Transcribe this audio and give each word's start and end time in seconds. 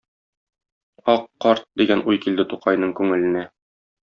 Ак 1.13 1.27
карт, 1.45 1.67
дигән 1.83 2.01
уй 2.09 2.21
килде 2.25 2.47
Тукайның 2.55 2.97
күңеленә. 3.03 3.47